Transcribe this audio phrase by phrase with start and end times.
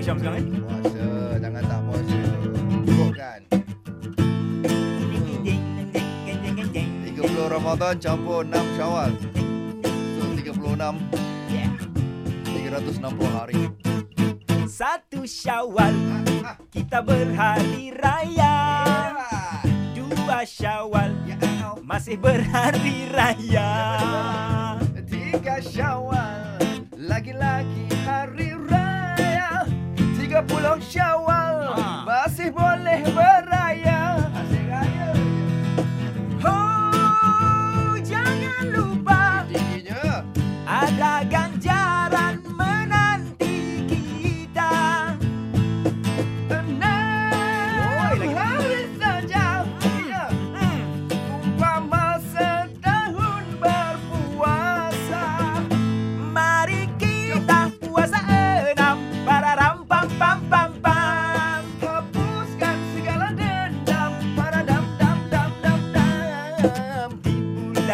[0.00, 0.44] Ah, Syam sekarang eh.
[0.56, 1.04] puasa.
[1.36, 2.18] Jangan tak puasa.
[2.88, 3.40] Cukup kan?
[7.04, 9.10] 30 Ramadan campur 6 Syawal.
[10.16, 10.96] So 36
[11.52, 11.68] Yeah.
[12.48, 13.60] 360 hari.
[14.64, 15.92] Satu Syawal
[16.40, 18.56] Ah, kita berhari raya.
[19.20, 19.60] ah.
[19.92, 21.76] Dua Syawal Ya, au.
[21.84, 23.68] masih berhari raya.
[25.04, 26.56] Tiga Syawal
[26.96, 28.79] Lagi-lagi hari raya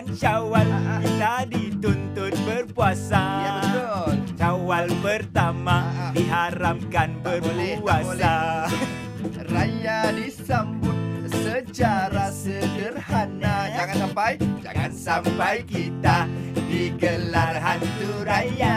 [0.00, 0.68] bulan Syawal.
[1.04, 4.12] Kita dituntut berpuasa Ya betul.
[4.40, 6.10] Syawal pertama Ah, ah.
[6.16, 8.34] diharamkan Tak boleh, tak berpuasa.
[9.50, 10.96] Raya disambut
[11.28, 13.56] secara sederhana.
[13.68, 14.32] Jangan sampai
[14.64, 16.18] Jangan sampai kita
[16.64, 18.76] digelar hantu raya.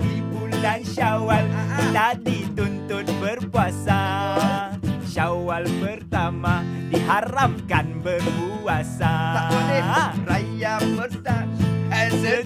[0.00, 1.44] Di bulan Syawal
[1.76, 4.00] kita dituntut berpuasa
[5.04, 9.47] Syawal pertama diharamkan berpuasa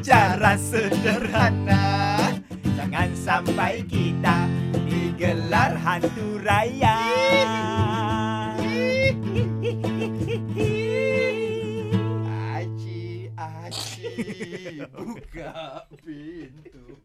[0.03, 2.19] secara sederhana.
[2.75, 4.51] Jangan sampai kita
[4.83, 6.99] digelar hantu raya.
[12.51, 16.99] Aci, aci, buka pintu